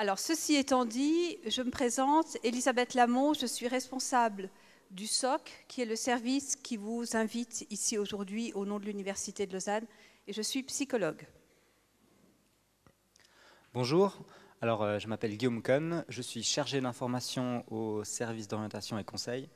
Alors, 0.00 0.18
ceci 0.18 0.54
étant 0.54 0.86
dit, 0.86 1.36
je 1.46 1.60
me 1.60 1.70
présente, 1.70 2.38
Elisabeth 2.42 2.94
Lamont, 2.94 3.34
je 3.34 3.44
suis 3.44 3.68
responsable 3.68 4.48
du 4.90 5.06
SOC, 5.06 5.66
qui 5.68 5.82
est 5.82 5.84
le 5.84 5.94
service 5.94 6.56
qui 6.56 6.78
vous 6.78 7.04
invite 7.18 7.66
ici 7.68 7.98
aujourd'hui 7.98 8.50
au 8.54 8.64
nom 8.64 8.78
de 8.78 8.86
l'Université 8.86 9.46
de 9.46 9.52
Lausanne, 9.52 9.84
et 10.26 10.32
je 10.32 10.40
suis 10.40 10.62
psychologue. 10.62 11.26
Bonjour, 13.74 14.16
alors 14.62 14.84
euh, 14.84 14.98
je 14.98 15.06
m'appelle 15.06 15.36
Guillaume 15.36 15.60
Cohn, 15.60 16.02
je 16.08 16.22
suis 16.22 16.42
chargé 16.42 16.80
d'information 16.80 17.70
au 17.70 18.02
service 18.02 18.48
d'orientation 18.48 18.98
et 18.98 19.04
conseil, 19.04 19.50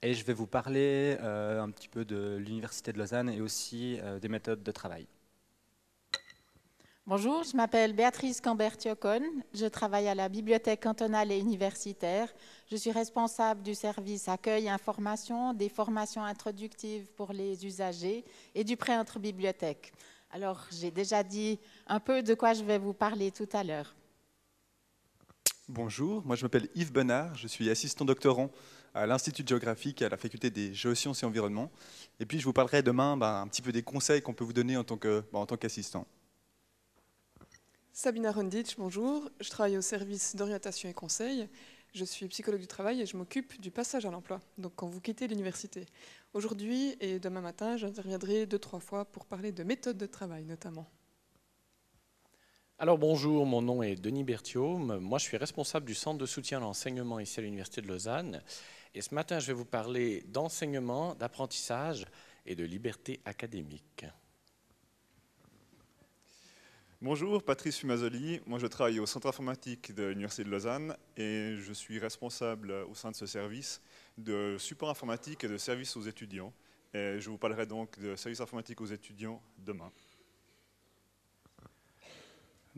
et 0.00 0.14
je 0.14 0.24
vais 0.24 0.32
vous 0.32 0.46
parler 0.46 1.18
euh, 1.20 1.60
un 1.60 1.70
petit 1.70 1.88
peu 1.88 2.06
de 2.06 2.38
l'Université 2.38 2.94
de 2.94 2.98
Lausanne 2.98 3.28
et 3.28 3.42
aussi 3.42 3.98
euh, 4.00 4.18
des 4.20 4.30
méthodes 4.30 4.62
de 4.62 4.72
travail. 4.72 5.06
Bonjour, 7.08 7.44
je 7.44 7.56
m'appelle 7.56 7.92
Béatrice 7.92 8.40
Cambert-Tiocon. 8.40 9.22
Je 9.54 9.66
travaille 9.66 10.08
à 10.08 10.16
la 10.16 10.28
bibliothèque 10.28 10.82
cantonale 10.82 11.30
et 11.30 11.38
universitaire. 11.38 12.34
Je 12.68 12.74
suis 12.74 12.90
responsable 12.90 13.62
du 13.62 13.76
service 13.76 14.26
accueil 14.26 14.64
et 14.64 14.70
information, 14.70 15.54
des 15.54 15.68
formations 15.68 16.24
introductives 16.24 17.06
pour 17.12 17.32
les 17.32 17.64
usagers 17.64 18.24
et 18.56 18.64
du 18.64 18.76
prêt 18.76 18.96
entre 18.96 19.20
bibliothèques. 19.20 19.92
Alors, 20.32 20.66
j'ai 20.72 20.90
déjà 20.90 21.22
dit 21.22 21.60
un 21.86 22.00
peu 22.00 22.24
de 22.24 22.34
quoi 22.34 22.54
je 22.54 22.64
vais 22.64 22.78
vous 22.78 22.92
parler 22.92 23.30
tout 23.30 23.48
à 23.52 23.62
l'heure. 23.62 23.94
Bonjour, 25.68 26.26
moi 26.26 26.34
je 26.34 26.44
m'appelle 26.44 26.68
Yves 26.74 26.92
Bonnard, 26.92 27.36
je 27.36 27.46
suis 27.46 27.70
assistant 27.70 28.04
doctorant 28.04 28.50
à 28.94 29.06
l'Institut 29.06 29.44
géographique 29.46 30.02
et 30.02 30.06
à 30.06 30.08
la 30.08 30.16
faculté 30.16 30.50
des 30.50 30.74
géosciences 30.74 31.22
et 31.22 31.26
environnement. 31.26 31.70
Et 32.18 32.26
puis 32.26 32.40
je 32.40 32.44
vous 32.44 32.52
parlerai 32.52 32.82
demain 32.82 33.16
ben, 33.16 33.42
un 33.42 33.46
petit 33.46 33.62
peu 33.62 33.70
des 33.70 33.82
conseils 33.82 34.22
qu'on 34.22 34.34
peut 34.34 34.44
vous 34.44 34.52
donner 34.52 34.76
en 34.76 34.82
tant 34.82 34.96
ben, 34.96 35.46
qu'assistant. 35.56 36.04
Sabina 37.98 38.30
Ronditch, 38.30 38.76
bonjour. 38.76 39.30
Je 39.40 39.48
travaille 39.48 39.78
au 39.78 39.80
service 39.80 40.36
d'orientation 40.36 40.86
et 40.86 40.92
conseil. 40.92 41.48
Je 41.94 42.04
suis 42.04 42.28
psychologue 42.28 42.60
du 42.60 42.66
travail 42.66 43.00
et 43.00 43.06
je 43.06 43.16
m'occupe 43.16 43.58
du 43.58 43.70
passage 43.70 44.04
à 44.04 44.10
l'emploi, 44.10 44.42
donc 44.58 44.74
quand 44.76 44.86
vous 44.86 45.00
quittez 45.00 45.26
l'université. 45.26 45.86
Aujourd'hui 46.34 46.94
et 47.00 47.18
demain 47.18 47.40
matin, 47.40 47.78
j'interviendrai 47.78 48.44
deux, 48.44 48.58
trois 48.58 48.80
fois 48.80 49.06
pour 49.06 49.24
parler 49.24 49.50
de 49.50 49.62
méthodes 49.62 49.96
de 49.96 50.04
travail 50.04 50.44
notamment. 50.44 50.86
Alors 52.78 52.98
bonjour, 52.98 53.46
mon 53.46 53.62
nom 53.62 53.82
est 53.82 53.96
Denis 53.96 54.24
Berthiaume. 54.24 54.98
Moi, 54.98 55.18
je 55.18 55.24
suis 55.24 55.38
responsable 55.38 55.86
du 55.86 55.94
centre 55.94 56.18
de 56.18 56.26
soutien 56.26 56.58
à 56.58 56.60
l'enseignement 56.60 57.18
ici 57.18 57.40
à 57.40 57.44
l'Université 57.44 57.80
de 57.80 57.88
Lausanne. 57.88 58.42
Et 58.94 59.00
ce 59.00 59.14
matin, 59.14 59.38
je 59.38 59.46
vais 59.46 59.54
vous 59.54 59.64
parler 59.64 60.22
d'enseignement, 60.26 61.14
d'apprentissage 61.14 62.04
et 62.44 62.56
de 62.56 62.64
liberté 62.64 63.20
académique. 63.24 64.04
Bonjour, 67.06 67.40
Patrice 67.40 67.78
Fumazoli. 67.78 68.40
Moi, 68.46 68.58
je 68.58 68.66
travaille 68.66 68.98
au 68.98 69.06
centre 69.06 69.28
informatique 69.28 69.94
de 69.94 70.06
l'Université 70.06 70.42
de 70.42 70.50
Lausanne 70.50 70.96
et 71.16 71.54
je 71.56 71.72
suis 71.72 72.00
responsable 72.00 72.72
au 72.90 72.96
sein 72.96 73.12
de 73.12 73.14
ce 73.14 73.26
service 73.26 73.80
de 74.18 74.56
support 74.58 74.90
informatique 74.90 75.44
et 75.44 75.48
de 75.48 75.56
services 75.56 75.96
aux 75.96 76.02
étudiants. 76.02 76.52
Je 76.94 77.24
vous 77.30 77.38
parlerai 77.38 77.64
donc 77.64 77.96
de 78.00 78.16
services 78.16 78.40
informatiques 78.40 78.80
aux 78.80 78.86
étudiants 78.86 79.40
demain. 79.56 79.92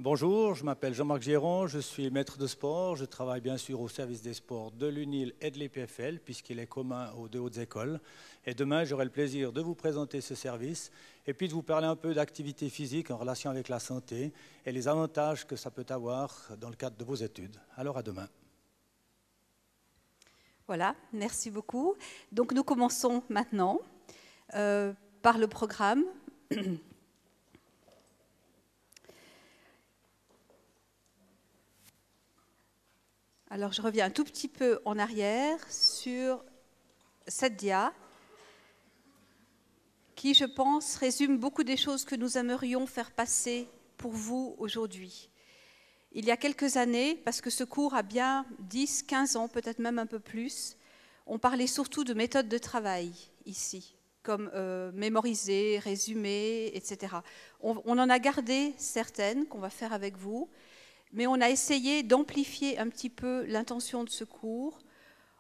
Bonjour, 0.01 0.55
je 0.55 0.63
m'appelle 0.63 0.95
Jean-Marc 0.95 1.23
Géron, 1.23 1.67
je 1.67 1.81
suis 1.81 2.09
maître 2.09 2.39
de 2.39 2.47
sport. 2.47 2.95
Je 2.95 3.05
travaille 3.05 3.41
bien 3.41 3.57
sûr 3.57 3.81
au 3.81 3.89
service 3.89 4.23
des 4.23 4.33
sports 4.33 4.71
de 4.71 4.87
l'UNIL 4.87 5.35
et 5.41 5.51
de 5.51 5.59
l'EPFL, 5.59 6.21
puisqu'il 6.21 6.61
est 6.61 6.69
commun 6.69 7.11
aux 7.19 7.27
deux 7.27 7.41
hautes 7.41 7.59
écoles. 7.59 7.99
Et 8.47 8.55
demain, 8.55 8.85
j'aurai 8.85 9.07
le 9.07 9.11
plaisir 9.11 9.53
de 9.53 9.61
vous 9.61 9.75
présenter 9.75 10.21
ce 10.21 10.37
service 10.37 10.93
et 11.27 11.35
puis 11.35 11.49
de 11.49 11.53
vous 11.53 11.65
parler 11.65 11.89
un 11.89 11.97
peu 11.97 12.15
d'activité 12.15 12.69
physique 12.69 13.11
en 13.11 13.17
relation 13.17 13.51
avec 13.51 13.69
la 13.69 13.81
santé 13.81 14.33
et 14.65 14.71
les 14.71 14.87
avantages 14.87 15.45
que 15.49 15.57
ça 15.57 15.73
peut 15.73 15.87
avoir 15.89 16.53
dans 16.61 16.71
le 16.71 16.77
cadre 16.77 16.97
de 16.97 17.05
vos 17.05 17.17
études. 17.17 17.57
Alors 17.77 17.99
à 17.99 18.05
demain. 18.05 18.29
Voilà, 20.69 20.95
merci 21.13 21.51
beaucoup. 21.51 21.97
Donc 22.31 22.53
nous 22.53 22.63
commençons 22.63 23.25
maintenant 23.29 23.81
euh, 24.55 24.93
par 25.23 25.39
le 25.39 25.49
programme. 25.49 26.05
Alors 33.51 33.73
je 33.73 33.81
reviens 33.81 34.05
un 34.05 34.11
tout 34.11 34.25
petit 34.25 34.47
peu 34.47 34.79
en 34.85 34.99
arrière 34.99 35.59
sur 35.71 36.45
cette 37.27 37.57
dia 37.57 37.95
qui, 40.17 40.35
je 40.35 40.45
pense, 40.45 40.97
résume 40.97 41.39
beaucoup 41.39 41.65
des 41.65 41.79
choses 41.79 42.05
que 42.05 42.15
nous 42.15 42.37
aimerions 42.37 42.87
faire 42.87 43.11
passer 43.11 43.67
pour 43.97 44.11
vous 44.11 44.55
aujourd'hui. 44.59 45.31
Il 46.13 46.27
y 46.27 46.31
a 46.31 46.37
quelques 46.37 46.77
années, 46.77 47.15
parce 47.25 47.41
que 47.41 47.49
ce 47.49 47.65
cours 47.65 47.95
a 47.95 48.03
bien 48.03 48.45
10, 48.59 49.05
15 49.05 49.37
ans, 49.37 49.49
peut-être 49.49 49.79
même 49.79 49.99
un 49.99 50.07
peu 50.07 50.19
plus, 50.19 50.77
on 51.27 51.39
parlait 51.39 51.67
surtout 51.67 52.05
de 52.05 52.13
méthodes 52.13 52.49
de 52.49 52.59
travail 52.59 53.13
ici, 53.47 53.97
comme 54.23 54.51
euh, 54.55 54.93
mémoriser, 54.93 55.79
résumer, 55.79 56.71
etc. 56.75 57.17
On, 57.61 57.81
on 57.87 57.99
en 57.99 58.11
a 58.11 58.19
gardé 58.19 58.75
certaines 58.77 59.47
qu'on 59.47 59.61
va 59.61 59.71
faire 59.71 59.95
avec 59.95 60.19
vous, 60.19 60.51
mais 61.13 61.27
on 61.27 61.41
a 61.41 61.51
essayé 61.51 62.03
d'amplifier 62.03 62.79
un 62.79 62.89
petit 62.89 63.11
peu 63.11 63.45
l'intention 63.47 64.05
de 64.05 64.11
ce 64.11 64.25
cours 64.25 64.79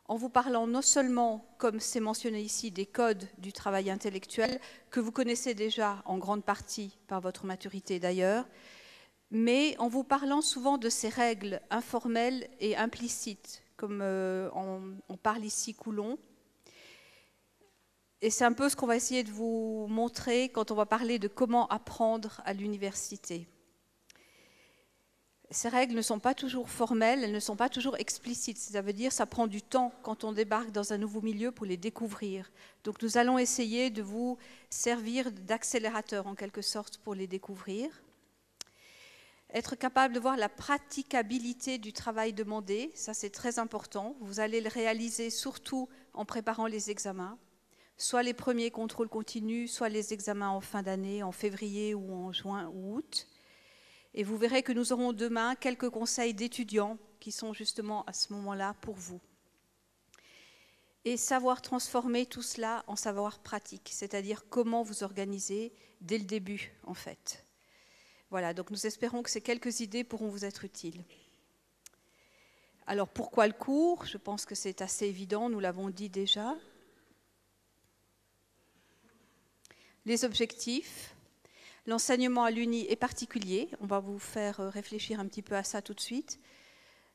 en 0.08 0.16
vous 0.16 0.30
parlant 0.30 0.66
non 0.66 0.80
seulement, 0.80 1.44
comme 1.58 1.80
c'est 1.80 2.00
mentionné 2.00 2.40
ici, 2.40 2.70
des 2.70 2.86
codes 2.86 3.28
du 3.36 3.52
travail 3.52 3.90
intellectuel, 3.90 4.58
que 4.90 5.00
vous 5.00 5.12
connaissez 5.12 5.52
déjà 5.52 6.02
en 6.06 6.16
grande 6.16 6.44
partie 6.44 6.96
par 7.06 7.20
votre 7.20 7.44
maturité 7.44 8.00
d'ailleurs, 8.00 8.46
mais 9.30 9.76
en 9.78 9.88
vous 9.88 10.04
parlant 10.04 10.40
souvent 10.40 10.78
de 10.78 10.88
ces 10.88 11.10
règles 11.10 11.60
informelles 11.70 12.48
et 12.58 12.74
implicites, 12.74 13.62
comme 13.76 14.00
euh, 14.02 14.48
on, 14.54 15.16
parle 15.18 15.44
ici 15.44 15.74
Coulon. 15.74 16.18
Et 18.22 18.30
c'est 18.30 18.46
un 18.46 18.54
peu 18.54 18.70
ce 18.70 18.76
qu'on 18.76 18.86
va 18.86 18.96
essayer 18.96 19.22
de 19.22 19.30
vous 19.30 19.86
montrer 19.90 20.48
quand 20.48 20.70
on 20.70 20.74
va 20.74 20.86
parler 20.86 21.18
de 21.18 21.28
comment 21.28 21.68
apprendre 21.68 22.40
à 22.46 22.54
l'université. 22.54 23.46
Ces 25.50 25.70
règles 25.70 25.94
ne 25.94 26.02
sont 26.02 26.18
pas 26.18 26.34
toujours 26.34 26.68
formelles, 26.68 27.24
elles 27.24 27.32
ne 27.32 27.40
sont 27.40 27.56
pas 27.56 27.70
toujours 27.70 27.96
explicites. 27.96 28.58
Ça 28.58 28.82
veut 28.82 28.92
dire 28.92 29.12
ça 29.12 29.24
prend 29.24 29.46
du 29.46 29.62
temps 29.62 29.92
quand 30.02 30.24
on 30.24 30.32
débarque 30.32 30.72
dans 30.72 30.92
un 30.92 30.98
nouveau 30.98 31.22
milieu 31.22 31.52
pour 31.52 31.64
les 31.64 31.78
découvrir. 31.78 32.50
Donc 32.84 33.00
nous 33.00 33.16
allons 33.16 33.38
essayer 33.38 33.88
de 33.88 34.02
vous 34.02 34.36
servir 34.68 35.32
d'accélérateur 35.32 36.26
en 36.26 36.34
quelque 36.34 36.60
sorte 36.60 36.98
pour 36.98 37.14
les 37.14 37.26
découvrir. 37.26 37.88
Être 39.54 39.74
capable 39.74 40.12
de 40.12 40.20
voir 40.20 40.36
la 40.36 40.50
praticabilité 40.50 41.78
du 41.78 41.94
travail 41.94 42.34
demandé, 42.34 42.90
ça 42.94 43.14
c'est 43.14 43.30
très 43.30 43.58
important. 43.58 44.14
Vous 44.20 44.40
allez 44.40 44.60
le 44.60 44.68
réaliser 44.68 45.30
surtout 45.30 45.88
en 46.12 46.26
préparant 46.26 46.66
les 46.66 46.90
examens, 46.90 47.38
soit 47.96 48.22
les 48.22 48.34
premiers 48.34 48.70
contrôles 48.70 49.08
continus, 49.08 49.72
soit 49.72 49.88
les 49.88 50.12
examens 50.12 50.50
en 50.50 50.60
fin 50.60 50.82
d'année, 50.82 51.22
en 51.22 51.32
février 51.32 51.94
ou 51.94 52.12
en 52.12 52.32
juin 52.32 52.70
ou 52.74 52.96
août. 52.96 53.26
Et 54.14 54.24
vous 54.24 54.36
verrez 54.36 54.62
que 54.62 54.72
nous 54.72 54.92
aurons 54.92 55.12
demain 55.12 55.54
quelques 55.54 55.90
conseils 55.90 56.34
d'étudiants 56.34 56.98
qui 57.20 57.32
sont 57.32 57.52
justement 57.52 58.04
à 58.04 58.12
ce 58.12 58.32
moment-là 58.32 58.74
pour 58.80 58.94
vous. 58.94 59.20
Et 61.04 61.16
savoir 61.16 61.62
transformer 61.62 62.26
tout 62.26 62.42
cela 62.42 62.84
en 62.86 62.96
savoir 62.96 63.38
pratique, 63.38 63.90
c'est-à-dire 63.92 64.44
comment 64.48 64.82
vous 64.82 65.02
organiser 65.02 65.72
dès 66.00 66.18
le 66.18 66.24
début 66.24 66.72
en 66.84 66.94
fait. 66.94 67.44
Voilà, 68.30 68.52
donc 68.52 68.70
nous 68.70 68.86
espérons 68.86 69.22
que 69.22 69.30
ces 69.30 69.40
quelques 69.40 69.80
idées 69.80 70.04
pourront 70.04 70.28
vous 70.28 70.44
être 70.44 70.64
utiles. 70.64 71.02
Alors 72.86 73.08
pourquoi 73.08 73.46
le 73.46 73.52
cours? 73.52 74.04
Je 74.06 74.18
pense 74.18 74.44
que 74.44 74.54
c'est 74.54 74.82
assez 74.82 75.06
évident, 75.06 75.48
nous 75.48 75.60
l'avons 75.60 75.88
dit 75.90 76.08
déjà. 76.08 76.56
Les 80.04 80.24
objectifs, 80.24 81.14
L'enseignement 81.88 82.44
à 82.44 82.50
l'UNI 82.50 82.84
est 82.90 82.96
particulier. 82.96 83.70
On 83.80 83.86
va 83.86 83.98
vous 83.98 84.18
faire 84.18 84.60
euh, 84.60 84.68
réfléchir 84.68 85.20
un 85.20 85.26
petit 85.26 85.40
peu 85.40 85.56
à 85.56 85.62
ça 85.64 85.80
tout 85.80 85.94
de 85.94 86.00
suite. 86.00 86.38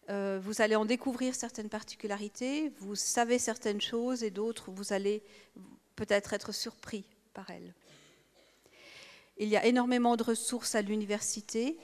Euh, 0.09 0.39
vous 0.41 0.63
allez 0.63 0.75
en 0.75 0.83
découvrir 0.83 1.35
certaines 1.35 1.69
particularités, 1.69 2.73
vous 2.79 2.95
savez 2.95 3.37
certaines 3.37 3.81
choses 3.81 4.23
et 4.23 4.31
d'autres, 4.31 4.71
vous 4.71 4.91
allez 4.91 5.21
peut-être 5.95 6.33
être 6.33 6.51
surpris 6.51 7.05
par 7.35 7.51
elles. 7.51 7.75
Il 9.37 9.47
y 9.47 9.55
a 9.57 9.63
énormément 9.63 10.15
de 10.15 10.23
ressources 10.23 10.73
à 10.73 10.81
l'université 10.81 11.77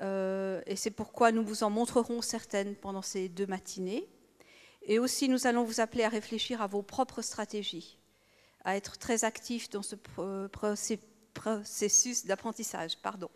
euh, 0.00 0.62
et 0.64 0.76
c'est 0.76 0.92
pourquoi 0.92 1.32
nous 1.32 1.44
vous 1.44 1.64
en 1.64 1.70
montrerons 1.70 2.22
certaines 2.22 2.76
pendant 2.76 3.02
ces 3.02 3.28
deux 3.28 3.48
matinées. 3.48 4.06
Et 4.84 5.00
aussi, 5.00 5.28
nous 5.28 5.48
allons 5.48 5.64
vous 5.64 5.80
appeler 5.80 6.04
à 6.04 6.08
réfléchir 6.08 6.62
à 6.62 6.68
vos 6.68 6.82
propres 6.82 7.22
stratégies, 7.22 7.98
à 8.64 8.76
être 8.76 8.96
très 8.96 9.24
actifs 9.24 9.68
dans 9.70 9.82
ce 9.82 9.96
processus 9.96 11.00
processus 11.36 12.24
d'apprentissage. 12.24 12.96
Pardon. 12.96 13.30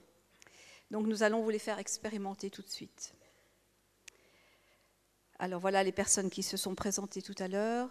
Donc 0.90 1.06
nous 1.06 1.22
allons 1.22 1.42
vous 1.42 1.50
les 1.50 1.58
faire 1.58 1.78
expérimenter 1.78 2.50
tout 2.50 2.62
de 2.62 2.68
suite. 2.68 3.14
Alors 5.38 5.60
voilà 5.60 5.84
les 5.84 5.92
personnes 5.92 6.30
qui 6.30 6.42
se 6.42 6.56
sont 6.56 6.74
présentées 6.74 7.22
tout 7.22 7.34
à 7.38 7.48
l'heure, 7.48 7.88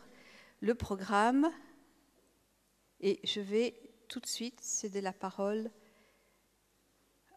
le 0.61 0.75
programme, 0.75 1.51
et 2.99 3.19
je 3.23 3.39
vais 3.39 3.75
tout 4.07 4.19
de 4.19 4.27
suite 4.27 4.59
céder 4.61 5.01
la 5.01 5.13
parole 5.13 5.71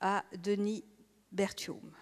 à 0.01 0.25
Denis 0.37 0.85
Berthiaume. 1.31 1.93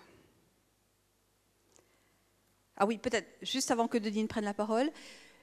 Ah 2.77 2.87
oui, 2.87 2.97
peut-être, 2.97 3.29
juste 3.43 3.71
avant 3.71 3.89
que 3.89 3.99
Denis 3.99 4.23
ne 4.23 4.29
prenne 4.29 4.45
la 4.45 4.55
parole. 4.55 4.91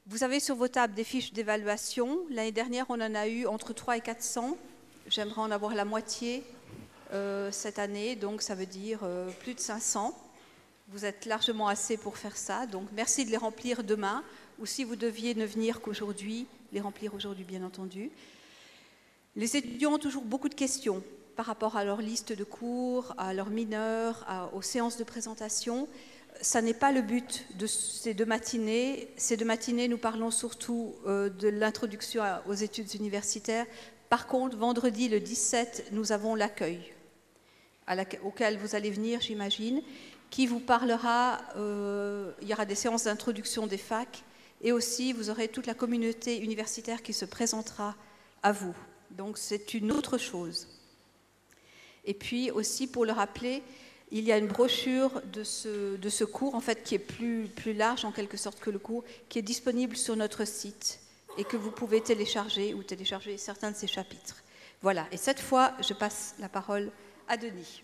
Vous 0.07 0.23
avez 0.23 0.39
sur 0.39 0.55
vos 0.55 0.67
tables 0.67 0.95
des 0.95 1.03
fiches 1.03 1.33
d'évaluation. 1.33 2.25
L'année 2.29 2.51
dernière, 2.51 2.87
on 2.89 2.99
en 2.99 3.13
a 3.13 3.27
eu 3.27 3.45
entre 3.45 3.73
3 3.73 3.97
et 3.97 4.01
400. 4.01 4.57
J'aimerais 5.09 5.41
en 5.41 5.51
avoir 5.51 5.73
la 5.73 5.85
moitié 5.85 6.43
euh, 7.13 7.49
cette 7.51 7.79
année, 7.79 8.17
donc 8.17 8.41
ça 8.41 8.55
veut 8.55 8.65
dire 8.65 8.99
euh, 9.03 9.29
plus 9.39 9.53
de 9.53 9.59
500. 9.59 10.13
Vous 10.89 11.05
êtes 11.05 11.25
largement 11.25 11.69
assez 11.69 11.95
pour 11.95 12.17
faire 12.17 12.35
ça, 12.35 12.65
donc 12.65 12.89
merci 12.93 13.23
de 13.23 13.31
les 13.31 13.37
remplir 13.37 13.83
demain, 13.83 14.21
ou 14.59 14.65
si 14.65 14.83
vous 14.83 14.97
deviez 14.97 15.33
ne 15.33 15.45
venir 15.45 15.79
qu'aujourd'hui, 15.79 16.45
les 16.73 16.81
remplir 16.81 17.13
aujourd'hui, 17.13 17.45
bien 17.45 17.63
entendu. 17.63 18.11
Les 19.37 19.55
étudiants 19.55 19.93
ont 19.93 19.99
toujours 19.99 20.23
beaucoup 20.23 20.49
de 20.49 20.55
questions 20.55 21.01
par 21.37 21.45
rapport 21.45 21.77
à 21.77 21.85
leur 21.85 22.01
liste 22.01 22.33
de 22.33 22.43
cours, 22.43 23.13
à 23.17 23.33
leurs 23.33 23.49
mineurs, 23.49 24.25
aux 24.53 24.61
séances 24.61 24.97
de 24.97 25.03
présentation 25.05 25.87
ça 26.41 26.61
n'est 26.61 26.73
pas 26.73 26.91
le 26.91 27.01
but 27.01 27.45
de 27.57 27.67
ces 27.67 28.13
deux 28.13 28.25
matinées. 28.25 29.07
Ces 29.17 29.37
deux 29.37 29.45
matinées, 29.45 29.87
nous 29.87 29.97
parlons 29.97 30.31
surtout 30.31 30.95
euh, 31.05 31.29
de 31.29 31.47
l'introduction 31.47 32.23
aux 32.47 32.53
études 32.53 32.93
universitaires. 32.95 33.65
Par 34.09 34.27
contre, 34.27 34.55
vendredi 34.55 35.09
le 35.09 35.19
17, 35.19 35.89
nous 35.91 36.13
avons 36.13 36.35
l'accueil, 36.35 36.93
auquel 38.23 38.57
vous 38.57 38.73
allez 38.75 38.89
venir, 38.89 39.19
j'imagine, 39.19 39.81
qui 40.29 40.47
vous 40.47 40.59
parlera, 40.59 41.39
euh, 41.57 42.31
il 42.41 42.47
y 42.47 42.53
aura 42.53 42.65
des 42.65 42.75
séances 42.75 43.03
d'introduction 43.03 43.67
des 43.67 43.77
facs, 43.77 44.23
et 44.61 44.71
aussi 44.71 45.11
vous 45.11 45.29
aurez 45.29 45.49
toute 45.49 45.67
la 45.67 45.73
communauté 45.73 46.39
universitaire 46.41 47.03
qui 47.03 47.13
se 47.13 47.25
présentera 47.25 47.95
à 48.43 48.53
vous. 48.53 48.75
Donc 49.11 49.37
c'est 49.37 49.73
une 49.73 49.91
autre 49.91 50.17
chose. 50.17 50.67
Et 52.05 52.13
puis 52.13 52.49
aussi, 52.51 52.87
pour 52.87 53.05
le 53.05 53.11
rappeler, 53.11 53.61
il 54.11 54.23
y 54.23 54.31
a 54.31 54.37
une 54.37 54.47
brochure 54.47 55.21
de 55.33 55.43
ce, 55.43 56.23
cours, 56.23 56.55
en 56.55 56.61
fait, 56.61 56.81
qui 56.81 56.95
est 56.95 56.99
plus 56.99 57.73
large 57.73 58.05
en 58.05 58.13
quelque 58.13 58.37
sorte 58.37 58.61
que 58.61 58.69
le 58.69 58.79
cours, 58.79 59.03
qui 59.27 59.39
est 59.39 59.41
disponible 59.41 59.97
sur 59.97 60.15
notre 60.15 60.45
site 60.45 61.01
et 61.37 61.43
que 61.43 61.57
vous 61.57 61.71
pouvez 61.71 62.01
télécharger 62.01 62.73
ou 62.73 62.83
télécharger 62.83 63.37
certains 63.37 63.71
de 63.71 63.75
ces 63.75 63.87
chapitres. 63.87 64.43
Voilà, 64.81 65.07
et 65.11 65.17
cette 65.17 65.39
fois, 65.39 65.73
je 65.81 65.93
passe 65.93 66.35
la 66.39 66.49
parole 66.49 66.91
à 67.27 67.37
Denis. 67.37 67.83